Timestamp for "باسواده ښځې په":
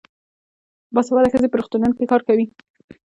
0.93-1.57